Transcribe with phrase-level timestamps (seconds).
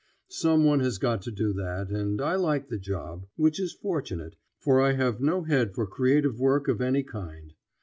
[0.31, 4.35] Some one has got to do that, and I like the job; which is fortunate,
[4.59, 7.53] for I have no head for creative work of any kind.